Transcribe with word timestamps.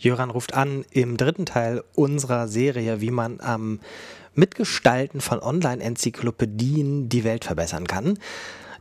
Jöran 0.00 0.30
ruft 0.30 0.54
an 0.54 0.86
im 0.92 1.18
dritten 1.18 1.44
Teil 1.44 1.84
unserer 1.94 2.48
Serie, 2.48 3.02
wie 3.02 3.10
man 3.10 3.38
am 3.40 3.80
Mitgestalten 4.34 5.20
von 5.20 5.40
Online-Enzyklopädien 5.40 7.10
die 7.10 7.22
Welt 7.22 7.44
verbessern 7.44 7.86
kann. 7.86 8.18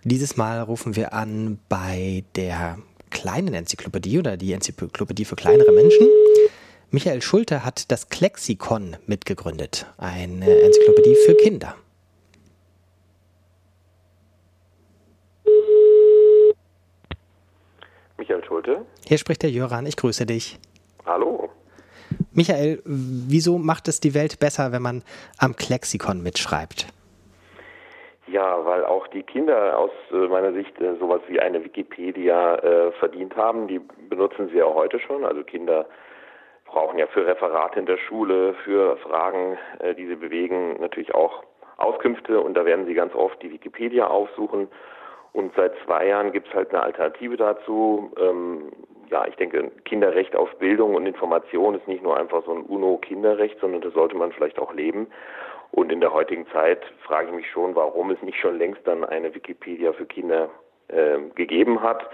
Dieses 0.05 0.37
Mal 0.37 0.61
rufen 0.61 0.95
wir 0.95 1.11
an 1.11 1.59
bei 1.67 2.23
der 2.37 2.77
kleinen 3.09 3.53
Enzyklopädie 3.53 4.19
oder 4.19 4.37
die 4.37 4.53
Enzyklopädie 4.53 5.25
für 5.25 5.35
kleinere 5.35 5.73
Menschen. 5.73 6.07
Michael 6.89 7.21
Schulte 7.21 7.65
hat 7.65 7.91
das 7.91 8.07
Klexikon 8.07 8.95
mitgegründet, 9.05 9.87
eine 9.97 10.49
Enzyklopädie 10.49 11.17
für 11.25 11.35
Kinder. 11.35 11.75
Michael 18.17 18.43
Schulte. 18.45 18.85
Hier 19.05 19.17
spricht 19.17 19.43
der 19.43 19.51
Jöran, 19.51 19.85
ich 19.85 19.97
grüße 19.97 20.25
dich. 20.25 20.59
Michael, 22.33 22.81
wieso 22.85 23.57
macht 23.57 23.87
es 23.87 23.99
die 23.99 24.13
Welt 24.13 24.39
besser, 24.39 24.71
wenn 24.71 24.81
man 24.81 25.03
am 25.39 25.55
Klexikon 25.55 26.21
mitschreibt? 26.21 26.87
Ja, 28.27 28.63
weil 28.63 28.85
auch 28.85 29.07
die 29.07 29.23
Kinder 29.23 29.77
aus 29.77 29.91
äh, 30.11 30.27
meiner 30.27 30.53
Sicht 30.53 30.79
äh, 30.79 30.95
sowas 30.99 31.21
wie 31.27 31.39
eine 31.39 31.63
Wikipedia 31.63 32.55
äh, 32.57 32.91
verdient 32.99 33.35
haben. 33.35 33.67
Die 33.67 33.79
benutzen 34.07 34.49
sie 34.49 34.57
ja 34.57 34.65
heute 34.65 34.99
schon. 34.99 35.25
Also 35.25 35.43
Kinder 35.43 35.87
brauchen 36.65 36.99
ja 36.99 37.07
für 37.07 37.25
Referate 37.25 37.79
in 37.79 37.87
der 37.87 37.97
Schule, 37.97 38.53
für 38.63 38.97
Fragen, 38.97 39.57
äh, 39.79 39.95
die 39.95 40.05
sie 40.05 40.15
bewegen, 40.15 40.79
natürlich 40.79 41.15
auch 41.15 41.43
Auskünfte 41.77 42.41
und 42.41 42.53
da 42.55 42.65
werden 42.65 42.85
sie 42.85 42.93
ganz 42.93 43.15
oft 43.15 43.41
die 43.41 43.51
Wikipedia 43.51 44.05
aufsuchen. 44.05 44.67
Und 45.33 45.53
seit 45.55 45.73
zwei 45.85 46.07
Jahren 46.07 46.31
gibt 46.31 46.47
es 46.47 46.53
halt 46.53 46.71
eine 46.71 46.83
Alternative 46.83 47.37
dazu. 47.37 48.11
Ähm, 48.19 48.71
ja, 49.09 49.25
ich 49.27 49.35
denke, 49.35 49.71
Kinderrecht 49.85 50.35
auf 50.35 50.53
Bildung 50.57 50.95
und 50.95 51.05
Information 51.05 51.75
ist 51.75 51.87
nicht 51.87 52.03
nur 52.03 52.17
einfach 52.17 52.43
so 52.45 52.53
ein 52.53 52.63
UNO-Kinderrecht, 52.63 53.59
sondern 53.59 53.81
das 53.81 53.93
sollte 53.93 54.15
man 54.15 54.31
vielleicht 54.31 54.59
auch 54.59 54.73
leben. 54.73 55.07
Und 55.71 55.91
in 55.91 56.01
der 56.01 56.13
heutigen 56.13 56.47
Zeit 56.47 56.83
frage 57.03 57.29
ich 57.29 57.35
mich 57.35 57.49
schon, 57.51 57.75
warum 57.75 58.11
es 58.11 58.21
nicht 58.21 58.39
schon 58.39 58.57
längst 58.57 58.85
dann 58.85 59.03
eine 59.03 59.33
Wikipedia 59.33 59.93
für 59.93 60.05
Kinder 60.05 60.49
äh, 60.87 61.19
gegeben 61.35 61.81
hat. 61.81 62.09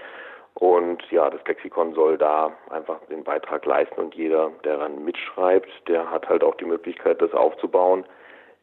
Und 0.54 1.02
ja, 1.10 1.28
das 1.28 1.40
Lexikon 1.46 1.92
soll 1.94 2.16
da 2.16 2.52
einfach 2.70 2.98
den 3.10 3.24
Beitrag 3.24 3.66
leisten 3.66 4.00
und 4.00 4.14
jeder, 4.14 4.50
der 4.64 4.78
daran 4.78 5.04
mitschreibt, 5.04 5.68
der 5.86 6.10
hat 6.10 6.28
halt 6.30 6.42
auch 6.42 6.54
die 6.54 6.64
Möglichkeit, 6.64 7.20
das 7.20 7.32
aufzubauen. 7.32 8.06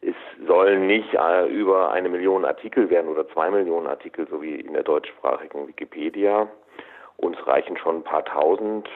Es 0.06 0.46
sollen 0.46 0.86
nicht 0.86 1.14
äh, 1.14 1.46
über 1.46 1.90
eine 1.90 2.10
Million 2.10 2.44
Artikel 2.44 2.90
werden 2.90 3.08
oder 3.08 3.26
zwei 3.28 3.50
Millionen 3.50 3.86
Artikel, 3.86 4.26
so 4.28 4.42
wie 4.42 4.56
in 4.56 4.74
der 4.74 4.82
deutschsprachigen 4.82 5.66
Wikipedia. 5.66 6.48
Uns 7.16 7.36
reichen 7.46 7.76
schon 7.78 7.96
ein 7.96 8.04
paar 8.04 8.24
tausend, 8.24 8.88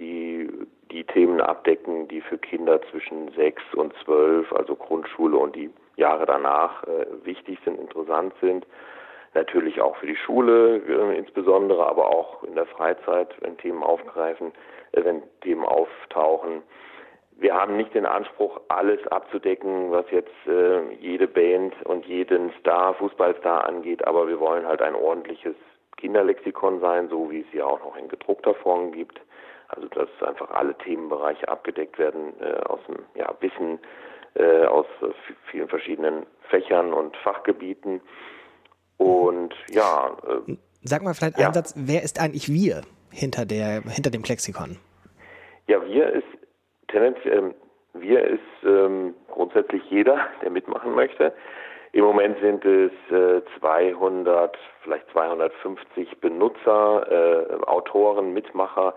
die 0.00 0.48
die 0.90 1.04
Themen 1.04 1.40
abdecken, 1.40 2.08
die 2.08 2.20
für 2.20 2.38
Kinder 2.38 2.80
zwischen 2.90 3.30
sechs 3.32 3.62
und 3.74 3.92
zwölf, 4.04 4.52
also 4.52 4.74
Grundschule 4.74 5.36
und 5.36 5.54
die 5.54 5.70
Jahre 5.96 6.26
danach 6.26 6.82
äh, 6.84 7.06
wichtig 7.24 7.58
sind, 7.64 7.78
interessant 7.78 8.34
sind. 8.40 8.66
Natürlich 9.34 9.80
auch 9.80 9.96
für 9.96 10.06
die 10.06 10.16
Schule 10.16 10.78
äh, 10.78 11.18
insbesondere, 11.18 11.86
aber 11.86 12.06
auch 12.06 12.42
in 12.44 12.54
der 12.54 12.66
Freizeit, 12.66 13.34
wenn 13.40 13.56
Themen 13.58 13.82
aufgreifen, 13.82 14.52
wenn 14.92 15.22
Themen 15.42 15.64
auftauchen. 15.64 16.62
Wir 17.38 17.54
haben 17.54 17.76
nicht 17.76 17.94
den 17.94 18.06
Anspruch, 18.06 18.60
alles 18.68 19.06
abzudecken, 19.08 19.90
was 19.90 20.06
jetzt 20.10 20.32
äh, 20.46 20.90
jede 20.94 21.28
Band 21.28 21.74
und 21.84 22.06
jeden 22.06 22.50
Star, 22.60 22.94
Fußballstar 22.94 23.64
angeht, 23.64 24.06
aber 24.06 24.26
wir 24.26 24.40
wollen 24.40 24.66
halt 24.66 24.80
ein 24.80 24.94
ordentliches 24.94 25.54
Kinderlexikon 25.98 26.80
sein, 26.80 27.08
so 27.08 27.30
wie 27.30 27.40
es 27.40 27.52
ja 27.52 27.64
auch 27.66 27.80
noch 27.80 27.96
in 27.96 28.08
gedruckter 28.08 28.54
Form 28.54 28.92
gibt. 28.92 29.20
Also 29.68 29.88
dass 29.88 30.08
einfach 30.22 30.50
alle 30.50 30.76
Themenbereiche 30.78 31.48
abgedeckt 31.48 31.98
werden 31.98 32.32
äh, 32.40 32.60
aus 32.66 32.80
dem 32.88 33.04
ja, 33.14 33.34
Wissen 33.40 33.80
äh, 34.34 34.64
aus 34.66 34.86
äh, 35.02 35.06
vielen 35.50 35.68
verschiedenen 35.68 36.26
Fächern 36.50 36.92
und 36.92 37.16
Fachgebieten. 37.18 38.00
Und 38.98 39.54
ja. 39.70 40.16
Äh, 40.46 40.56
Sag 40.82 41.02
mal 41.02 41.14
vielleicht 41.14 41.38
ja. 41.38 41.46
einen 41.46 41.54
Satz, 41.54 41.74
wer 41.76 42.02
ist 42.02 42.20
eigentlich 42.20 42.48
wir 42.48 42.82
hinter 43.10 43.44
der 43.44 43.82
hinter 43.82 44.10
dem 44.10 44.22
Lexikon? 44.22 44.78
Ja, 45.66 45.84
wir 45.84 46.12
ist 46.12 46.35
tendenziell 46.88 47.38
ähm, 47.38 47.54
wir 47.94 48.22
ist 48.24 48.40
ähm, 48.64 49.14
grundsätzlich 49.30 49.82
jeder, 49.90 50.18
der 50.42 50.50
mitmachen 50.50 50.94
möchte. 50.94 51.32
Im 51.92 52.04
Moment 52.04 52.38
sind 52.40 52.64
es 52.64 52.92
äh, 53.10 53.40
200, 53.58 54.58
vielleicht 54.82 55.08
250 55.12 56.20
Benutzer, 56.20 57.06
äh, 57.10 57.64
Autoren, 57.64 58.34
Mitmacher, 58.34 58.94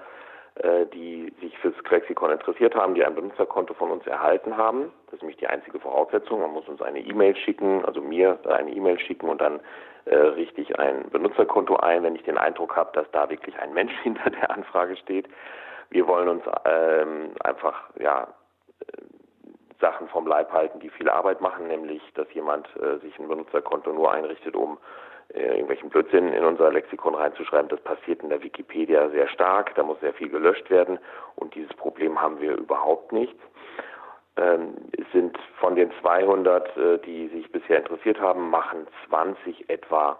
äh, 0.55 0.85
die 0.87 1.31
sich 1.39 1.57
fürs 1.59 1.75
Lexikon 1.89 2.31
interessiert 2.31 2.75
haben, 2.75 2.95
die 2.95 3.05
ein 3.05 3.15
Benutzerkonto 3.15 3.73
von 3.73 3.91
uns 3.91 4.05
erhalten 4.05 4.57
haben. 4.57 4.91
Das 5.05 5.15
ist 5.15 5.21
nämlich 5.21 5.37
die 5.37 5.47
einzige 5.47 5.79
Voraussetzung. 5.79 6.41
Man 6.41 6.51
muss 6.51 6.67
uns 6.67 6.81
eine 6.81 6.99
E-Mail 6.99 7.37
schicken, 7.37 7.85
also 7.85 8.01
mir 8.01 8.37
eine 8.49 8.71
E-Mail 8.71 8.99
schicken 8.99 9.29
und 9.29 9.39
dann 9.39 9.61
äh, 10.03 10.15
richte 10.15 10.59
ich 10.59 10.77
ein 10.77 11.09
Benutzerkonto 11.09 11.77
ein, 11.77 12.03
wenn 12.03 12.15
ich 12.15 12.23
den 12.23 12.37
Eindruck 12.37 12.75
habe, 12.75 12.89
dass 12.93 13.09
da 13.11 13.29
wirklich 13.29 13.57
ein 13.59 13.73
Mensch 13.73 13.93
hinter 14.03 14.29
der 14.29 14.51
Anfrage 14.51 14.97
steht. 14.97 15.29
Wir 15.89 16.07
wollen 16.07 16.29
uns 16.29 16.43
ähm, 16.65 17.31
einfach 17.43 17.89
ja 17.99 18.27
Sachen 19.81 20.07
vom 20.09 20.27
Leib 20.27 20.51
halten, 20.51 20.79
die 20.79 20.89
viel 20.89 21.09
Arbeit 21.09 21.41
machen, 21.41 21.67
nämlich 21.67 22.01
dass 22.13 22.31
jemand 22.33 22.67
äh, 22.77 22.97
sich 22.99 23.17
ein 23.17 23.27
Benutzerkonto 23.27 23.91
nur 23.93 24.11
einrichtet, 24.11 24.55
um 24.55 24.77
äh, 25.33 25.41
irgendwelchen 25.41 25.89
Blödsinn 25.89 26.33
in 26.33 26.43
unser 26.43 26.71
Lexikon 26.71 27.15
reinzuschreiben. 27.15 27.69
Das 27.69 27.79
passiert 27.81 28.21
in 28.23 28.29
der 28.29 28.43
Wikipedia 28.43 29.09
sehr 29.09 29.27
stark, 29.29 29.73
da 29.75 29.83
muss 29.83 29.99
sehr 30.01 30.13
viel 30.13 30.29
gelöscht 30.29 30.69
werden 30.69 30.99
und 31.35 31.55
dieses 31.55 31.73
Problem 31.75 32.21
haben 32.21 32.39
wir 32.41 32.57
überhaupt 32.57 33.11
nicht. 33.11 33.35
Ähm, 34.37 34.75
es 34.91 35.09
sind 35.13 35.37
von 35.59 35.75
den 35.75 35.91
200, 36.01 36.77
äh, 36.77 36.97
die 36.99 37.27
sich 37.29 37.51
bisher 37.51 37.77
interessiert 37.77 38.19
haben, 38.19 38.49
machen 38.49 38.87
20 39.07 39.69
etwa 39.69 40.19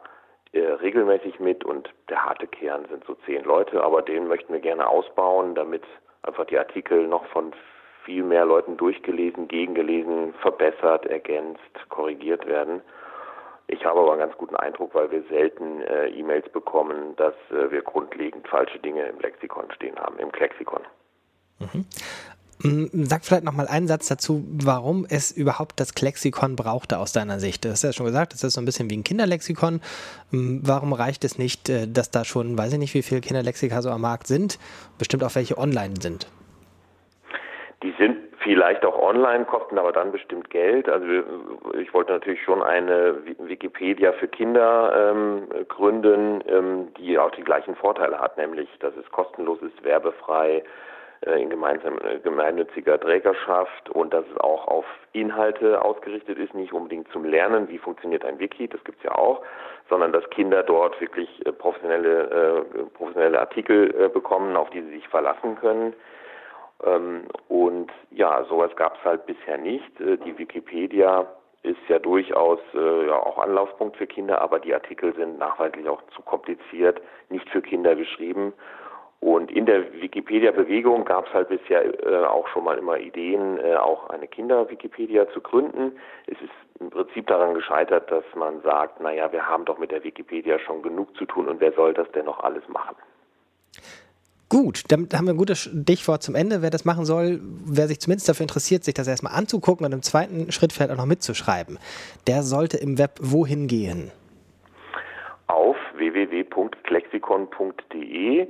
äh, 0.52 0.60
regelmäßig 0.60 1.40
mit 1.40 1.64
und 1.64 1.90
der 2.10 2.26
harte 2.26 2.48
Kern 2.48 2.86
sind 2.90 3.04
so 3.06 3.16
zehn 3.26 3.44
Leute, 3.44 3.84
aber 3.84 4.02
den 4.02 4.28
möchten 4.28 4.54
wir 4.54 4.60
gerne 4.60 4.88
ausbauen, 4.88 5.56
damit 5.56 5.84
einfach 6.24 6.46
die 6.46 6.58
Artikel 6.58 7.08
noch 7.08 7.26
von 7.28 7.54
viel 8.06 8.24
mehr 8.24 8.46
Leuten 8.46 8.78
durchgelesen, 8.78 9.48
gegengelesen, 9.48 10.34
verbessert, 10.42 11.06
ergänzt, 11.06 11.62
korrigiert 11.90 12.48
werden. 12.48 12.82
Ich 13.68 13.86
habe 13.86 14.00
aber 14.00 14.14
einen 14.14 14.22
ganz 14.22 14.36
guten 14.38 14.56
Eindruck, 14.56 14.96
weil 14.96 15.12
wir 15.12 15.22
selten 15.30 15.84
äh, 15.84 16.08
E-Mails 16.08 16.50
bekommen, 16.50 17.16
dass 17.18 17.36
äh, 17.52 17.70
wir 17.70 17.84
grundlegend 17.84 18.48
falsche 18.48 18.80
Dinge 18.80 19.06
im 19.06 19.20
Lexikon 19.20 19.72
stehen 19.72 20.00
haben, 20.00 20.18
im 20.18 20.32
Klexikon. 20.32 20.82
Mhm. 21.60 21.86
Sag 22.62 23.24
vielleicht 23.24 23.46
noch 23.46 23.54
mal 23.54 23.68
einen 23.68 23.88
Satz 23.88 24.10
dazu, 24.10 24.44
warum 24.62 25.06
es 25.10 25.32
überhaupt 25.32 25.80
das 25.80 25.96
Klexikon 25.96 26.58
brauchte 26.58 26.98
aus 26.98 27.14
deiner 27.14 27.40
Sicht. 27.40 27.64
Du 27.64 27.70
hast 27.70 27.84
ja 27.84 27.94
schon 27.94 28.06
gesagt, 28.06 28.34
es 28.34 28.44
ist 28.44 28.56
so 28.56 28.62
ein 28.62 28.66
bisschen 28.66 28.90
wie 28.90 28.98
ein 28.98 29.06
Kinderlexikon. 29.06 29.80
Warum 30.32 30.92
reicht 30.92 31.24
es 31.24 31.38
nicht, 31.38 31.70
äh, 31.70 31.88
dass 31.88 32.12
da 32.12 32.26
schon, 32.26 32.58
weiß 32.58 32.74
ich 32.74 32.80
nicht, 32.80 32.94
wie 32.96 33.02
viele 33.02 33.22
Kinderlexika 33.22 33.82
so 33.82 33.90
am 33.90 34.02
Markt 34.02 34.28
sind, 34.28 34.60
bestimmt 34.98 35.24
auch 35.24 35.34
welche 35.36 35.58
online 35.58 35.94
sind? 36.02 36.28
Die 37.82 37.94
sind 37.98 38.18
vielleicht 38.44 38.84
auch 38.84 39.02
online, 39.02 39.46
kosten 39.46 39.78
aber 39.78 39.94
dann 39.94 40.12
bestimmt 40.12 40.50
Geld. 40.50 40.90
Also 40.90 41.06
ich 41.80 41.94
wollte 41.94 42.12
natürlich 42.12 42.44
schon 42.44 42.62
eine 42.62 43.16
Wikipedia 43.40 44.12
für 44.12 44.28
Kinder 44.28 45.14
ähm, 45.14 45.44
gründen, 45.70 46.44
ähm, 46.46 46.90
die 46.98 47.18
auch 47.18 47.32
die 47.32 47.44
gleichen 47.44 47.76
Vorteile 47.78 48.20
hat, 48.20 48.38
nämlich 48.38 48.68
dass 48.82 48.94
es 48.98 49.10
kostenlos 49.12 49.60
ist, 49.62 49.82
werbefrei, 49.86 50.58
äh, 50.58 50.64
in 51.22 51.50
gemeinsam, 51.50 51.98
äh, 52.00 52.20
gemeinnütziger 52.20 53.00
Trägerschaft 53.00 53.90
und 53.90 54.14
dass 54.14 54.26
es 54.34 54.38
auch 54.40 54.68
auf 54.68 54.86
Inhalte 55.12 55.84
ausgerichtet 55.84 56.38
ist, 56.38 56.54
nicht 56.54 56.74
unbedingt 56.74 57.12
zum 57.12 57.26
Lernen, 57.26 57.68
wie 57.70 57.78
funktioniert 57.78 58.24
ein 58.24 58.40
Wiki, 58.40 58.68
das 58.68 58.84
gibt's 58.84 59.04
ja 59.04 59.16
auch, 59.16 59.42
sondern 59.90 60.14
dass 60.14 60.30
Kinder 60.30 60.64
dort 60.64 61.00
wirklich 61.02 61.46
äh, 61.46 61.52
professionelle, 61.52 62.66
äh, 62.76 62.84
professionelle 62.94 63.40
Artikel 63.40 63.94
äh, 64.00 64.10
bekommen, 64.10 64.56
auf 64.56 64.70
die 64.70 64.82
sie 64.82 64.92
sich 64.92 65.08
verlassen 65.10 65.58
können 65.60 65.94
ähm, 66.86 67.24
und 67.48 67.92
ja, 68.12 68.46
sowas 68.46 68.76
gab 68.76 68.98
es 68.98 69.04
halt 69.04 69.26
bisher 69.26 69.58
nicht. 69.58 70.00
Äh, 70.00 70.18
die 70.18 70.38
Wikipedia 70.38 71.26
ist 71.64 71.80
ja 71.90 72.00
durchaus 72.00 72.60
äh, 72.74 73.08
ja, 73.08 73.16
auch 73.16 73.38
Anlaufpunkt 73.38 73.98
für 73.98 74.08
Kinder, 74.08 74.42
aber 74.42 74.60
die 74.60 74.74
Artikel 74.74 75.14
sind 75.16 75.40
nachweislich 75.40 75.90
auch 75.90 76.02
zu 76.16 76.22
kompliziert, 76.22 77.02
nicht 77.30 77.50
für 77.50 77.62
Kinder 77.62 77.96
geschrieben. 77.96 78.54
Und 79.22 79.52
in 79.52 79.66
der 79.66 79.84
Wikipedia-Bewegung 80.02 81.04
gab 81.04 81.28
es 81.28 81.34
halt 81.34 81.50
bisher 81.50 81.84
äh, 82.06 82.26
auch 82.26 82.48
schon 82.48 82.64
mal 82.64 82.78
immer 82.78 82.98
Ideen, 82.98 83.60
äh, 83.60 83.76
auch 83.76 84.10
eine 84.10 84.28
Kinder-Wikipedia 84.28 85.30
zu 85.32 85.42
gründen. 85.42 85.92
Es 86.28 86.40
ist 86.42 86.54
im 86.80 86.90
Prinzip 86.90 87.28
daran 87.28 87.54
gescheitert, 87.54 88.10
dass 88.10 88.24
man 88.36 88.62
sagt, 88.62 89.02
naja, 89.02 89.30
wir 89.34 89.46
haben 89.46 89.66
doch 89.66 89.78
mit 89.78 89.92
der 89.92 90.06
Wikipedia 90.06 90.58
schon 90.60 90.82
genug 90.82 91.14
zu 91.18 91.26
tun 91.26 91.50
und 91.50 91.60
wer 91.60 91.74
soll 91.74 91.94
das 91.94 92.10
denn 92.14 92.24
noch 92.26 92.42
alles 92.42 92.66
machen? 92.70 92.96
Gut, 94.48 94.84
damit 94.88 95.14
haben 95.14 95.26
wir 95.26 95.34
ein 95.34 95.38
gutes 95.38 95.60
Stichwort 95.60 96.24
zum 96.24 96.34
Ende. 96.34 96.62
Wer 96.64 96.72
das 96.72 96.84
machen 96.84 97.06
soll, 97.06 97.40
wer 97.42 97.88
sich 97.88 98.00
zumindest 98.00 98.28
dafür 98.30 98.46
interessiert, 98.46 98.84
sich 98.84 98.96
das 98.96 99.08
erstmal 99.08 99.36
anzugucken 99.36 99.86
und 99.86 99.92
im 99.92 100.02
zweiten 100.02 100.52
Schritt 100.52 100.74
vielleicht 100.74 100.92
auch 100.92 100.98
noch 100.98 101.06
mitzuschreiben, 101.06 101.78
der 102.26 102.42
sollte 102.42 102.78
im 102.78 102.98
Web 102.98 103.20
wohin 103.22 103.68
gehen? 103.68 104.12
Auf 105.46 105.78
www.klexikon.de. 105.94 108.48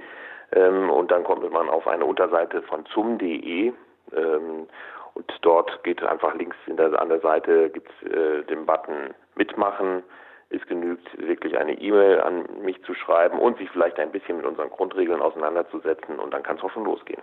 Ähm, 0.51 0.89
und 0.89 1.11
dann 1.11 1.23
kommt 1.23 1.49
man 1.51 1.69
auf 1.69 1.87
eine 1.87 2.05
Unterseite 2.05 2.61
von 2.63 2.85
zum.de 2.87 3.71
ähm, 4.15 4.67
und 5.13 5.39
dort 5.41 5.83
geht 5.83 6.03
einfach 6.03 6.33
links 6.35 6.55
der, 6.67 6.99
an 6.99 7.09
der 7.09 7.19
Seite 7.19 7.69
gibt's 7.69 7.91
äh, 8.03 8.43
den 8.43 8.65
Button 8.65 9.13
Mitmachen. 9.35 10.03
Es 10.49 10.65
genügt 10.67 11.05
wirklich 11.19 11.57
eine 11.57 11.73
E-Mail 11.73 12.21
an 12.21 12.45
mich 12.63 12.81
zu 12.83 12.95
schreiben 12.95 13.37
und 13.37 13.57
sich 13.57 13.69
vielleicht 13.69 13.99
ein 13.99 14.11
bisschen 14.11 14.37
mit 14.37 14.45
unseren 14.45 14.69
Grundregeln 14.69 15.21
auseinanderzusetzen 15.21 16.19
und 16.19 16.33
dann 16.33 16.41
kann 16.41 16.57
es 16.57 16.63
auch 16.63 16.71
schon 16.71 16.85
losgehen. 16.85 17.21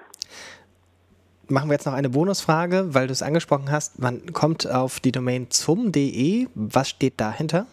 Machen 1.48 1.68
wir 1.68 1.74
jetzt 1.74 1.86
noch 1.86 1.94
eine 1.94 2.10
Bonusfrage, 2.10 2.94
weil 2.94 3.06
du 3.06 3.12
es 3.12 3.22
angesprochen 3.22 3.70
hast. 3.70 4.00
Man 4.00 4.32
kommt 4.32 4.68
auf 4.70 5.00
die 5.00 5.12
Domain 5.12 5.48
zum.de. 5.50 6.48
Was 6.54 6.88
steht 6.88 7.20
dahinter? 7.20 7.66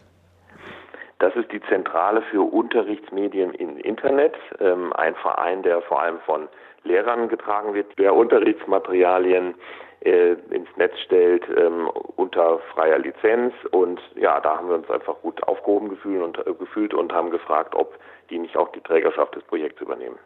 Das 1.23 1.33
ist 1.37 1.53
die 1.53 1.61
Zentrale 1.69 2.21
für 2.23 2.41
Unterrichtsmedien 2.41 3.53
im 3.53 3.77
Internet, 3.77 4.35
ähm, 4.59 4.91
ein 4.91 5.15
Verein, 5.15 5.63
der 5.63 5.81
vor 5.83 6.01
allem 6.01 6.19
von 6.25 6.49
Lehrern 6.83 7.29
getragen 7.29 7.73
wird, 7.73 7.97
der 7.97 8.13
Unterrichtsmaterialien 8.13 9.55
äh, 10.01 10.33
ins 10.51 10.67
Netz 10.75 10.99
stellt 11.05 11.45
ähm, 11.55 11.87
unter 12.17 12.59
freier 12.73 12.99
Lizenz. 12.99 13.53
Und 13.71 14.01
ja, 14.15 14.41
da 14.41 14.57
haben 14.57 14.67
wir 14.67 14.75
uns 14.75 14.89
einfach 14.89 15.15
gut 15.21 15.41
aufgehoben 15.43 15.87
gefühlt 15.87 16.21
und, 16.21 16.45
äh, 16.45 16.53
gefühlt 16.59 16.93
und 16.93 17.13
haben 17.13 17.31
gefragt, 17.31 17.73
ob 17.73 17.97
die 18.29 18.39
nicht 18.39 18.57
auch 18.57 18.73
die 18.73 18.81
Trägerschaft 18.81 19.33
des 19.33 19.43
Projekts 19.43 19.79
übernehmen. 19.79 20.19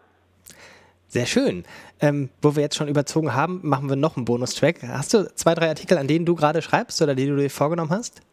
Sehr 1.09 1.27
schön. 1.27 1.63
Ähm, 2.01 2.29
wo 2.41 2.55
wir 2.55 2.63
jetzt 2.63 2.75
schon 2.75 2.87
überzogen 2.87 3.35
haben, 3.35 3.59
machen 3.61 3.87
wir 3.87 3.95
noch 3.95 4.17
einen 4.17 4.25
Bonustrack. 4.25 4.77
Hast 4.81 5.13
du 5.13 5.31
zwei, 5.35 5.53
drei 5.53 5.69
Artikel, 5.69 5.99
an 5.99 6.07
denen 6.07 6.25
du 6.25 6.33
gerade 6.33 6.63
schreibst 6.63 6.99
oder 7.03 7.13
die 7.13 7.27
du 7.27 7.35
dir 7.35 7.51
vorgenommen 7.51 7.91
hast? 7.91 8.23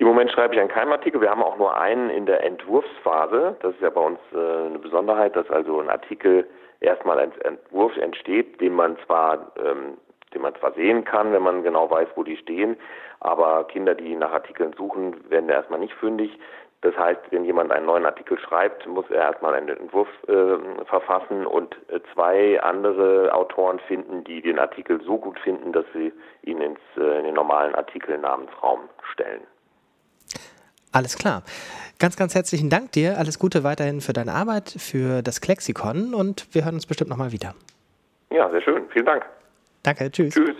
Im 0.00 0.06
Moment 0.06 0.32
schreibe 0.32 0.54
ich 0.54 0.60
an 0.62 0.68
keinem 0.68 0.92
Artikel. 0.92 1.20
Wir 1.20 1.28
haben 1.28 1.42
auch 1.42 1.58
nur 1.58 1.78
einen 1.78 2.08
in 2.08 2.24
der 2.24 2.42
Entwurfsphase. 2.42 3.56
Das 3.60 3.74
ist 3.74 3.82
ja 3.82 3.90
bei 3.90 4.00
uns 4.00 4.18
äh, 4.32 4.38
eine 4.38 4.78
Besonderheit, 4.78 5.36
dass 5.36 5.50
also 5.50 5.78
ein 5.78 5.90
Artikel 5.90 6.48
erstmal 6.80 7.20
als 7.20 7.36
Entwurf 7.40 7.94
entsteht, 7.98 8.62
den 8.62 8.72
man 8.72 8.96
zwar 9.04 9.52
ähm, 9.62 9.98
den 10.32 10.40
man 10.40 10.54
zwar 10.54 10.72
sehen 10.72 11.04
kann, 11.04 11.34
wenn 11.34 11.42
man 11.42 11.62
genau 11.64 11.90
weiß, 11.90 12.08
wo 12.14 12.22
die 12.22 12.38
stehen, 12.38 12.78
aber 13.18 13.64
Kinder, 13.64 13.94
die 13.94 14.16
nach 14.16 14.32
Artikeln 14.32 14.72
suchen, 14.72 15.28
werden 15.28 15.50
erstmal 15.50 15.80
nicht 15.80 15.92
fündig. 15.94 16.38
Das 16.80 16.96
heißt, 16.96 17.20
wenn 17.28 17.44
jemand 17.44 17.70
einen 17.70 17.84
neuen 17.84 18.06
Artikel 18.06 18.38
schreibt, 18.38 18.86
muss 18.86 19.04
er 19.10 19.24
erstmal 19.24 19.52
einen 19.52 19.68
Entwurf 19.68 20.08
äh, 20.28 20.84
verfassen 20.86 21.44
und 21.44 21.76
äh, 21.88 22.00
zwei 22.14 22.62
andere 22.62 23.34
Autoren 23.34 23.80
finden, 23.80 24.24
die 24.24 24.40
den 24.40 24.58
Artikel 24.58 24.98
so 25.02 25.18
gut 25.18 25.38
finden, 25.40 25.72
dass 25.72 25.84
sie 25.92 26.10
ihn 26.42 26.62
ins, 26.62 26.80
äh, 26.96 27.18
in 27.18 27.24
den 27.24 27.34
normalen 27.34 27.74
Artikelnamensraum 27.74 28.88
stellen. 29.12 29.42
Alles 30.92 31.16
klar. 31.16 31.42
Ganz, 31.98 32.16
ganz 32.16 32.34
herzlichen 32.34 32.70
Dank 32.70 32.92
dir. 32.92 33.18
Alles 33.18 33.38
Gute 33.38 33.62
weiterhin 33.62 34.00
für 34.00 34.12
deine 34.12 34.32
Arbeit, 34.32 34.74
für 34.78 35.22
das 35.22 35.40
Klexikon 35.40 36.14
und 36.14 36.46
wir 36.52 36.64
hören 36.64 36.74
uns 36.74 36.86
bestimmt 36.86 37.10
nochmal 37.10 37.32
wieder. 37.32 37.54
Ja, 38.30 38.50
sehr 38.50 38.62
schön. 38.62 38.88
Vielen 38.92 39.06
Dank. 39.06 39.24
Danke. 39.82 40.10
Tschüss. 40.10 40.34
Tschüss. 40.34 40.56